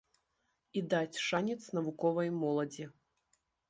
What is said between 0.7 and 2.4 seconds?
І даць шанец навуковай